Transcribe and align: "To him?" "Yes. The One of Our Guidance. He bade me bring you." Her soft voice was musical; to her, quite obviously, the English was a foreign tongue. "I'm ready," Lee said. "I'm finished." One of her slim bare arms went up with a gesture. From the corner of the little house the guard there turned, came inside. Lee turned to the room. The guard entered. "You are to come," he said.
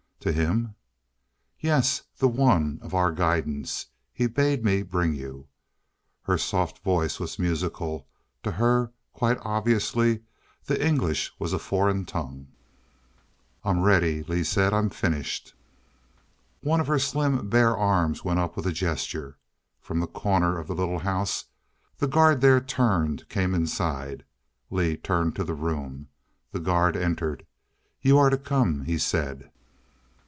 "To 0.23 0.31
him?" 0.31 0.75
"Yes. 1.59 2.03
The 2.19 2.27
One 2.27 2.77
of 2.83 2.93
Our 2.93 3.11
Guidance. 3.11 3.87
He 4.13 4.27
bade 4.27 4.63
me 4.63 4.83
bring 4.83 5.15
you." 5.15 5.47
Her 6.21 6.37
soft 6.37 6.83
voice 6.83 7.19
was 7.19 7.39
musical; 7.39 8.07
to 8.43 8.51
her, 8.51 8.91
quite 9.13 9.39
obviously, 9.41 10.21
the 10.65 10.79
English 10.79 11.33
was 11.39 11.53
a 11.53 11.57
foreign 11.57 12.05
tongue. 12.05 12.49
"I'm 13.63 13.81
ready," 13.81 14.21
Lee 14.21 14.43
said. 14.43 14.73
"I'm 14.73 14.91
finished." 14.91 15.55
One 16.61 16.79
of 16.79 16.85
her 16.85 16.99
slim 16.99 17.49
bare 17.49 17.75
arms 17.75 18.23
went 18.23 18.37
up 18.37 18.55
with 18.55 18.67
a 18.67 18.71
gesture. 18.71 19.39
From 19.79 19.99
the 20.01 20.05
corner 20.07 20.59
of 20.59 20.67
the 20.67 20.75
little 20.75 20.99
house 20.99 21.45
the 21.97 22.07
guard 22.07 22.41
there 22.41 22.61
turned, 22.61 23.27
came 23.27 23.55
inside. 23.55 24.23
Lee 24.69 24.97
turned 24.97 25.35
to 25.37 25.43
the 25.43 25.55
room. 25.55 26.09
The 26.51 26.59
guard 26.59 26.95
entered. 26.95 27.43
"You 28.03 28.19
are 28.19 28.29
to 28.29 28.37
come," 28.37 28.85
he 28.85 28.99
said. 28.99 29.47